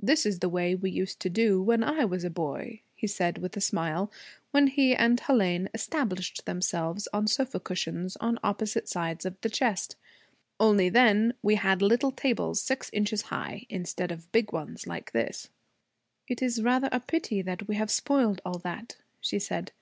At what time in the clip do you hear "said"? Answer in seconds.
3.08-3.38, 19.40-19.72